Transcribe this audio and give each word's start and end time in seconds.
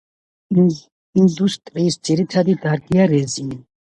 ინდუსტრიის 1.19 1.97
ძირითადი 2.09 2.57
დარგია 2.65 3.07
რეზინი. 3.13 3.59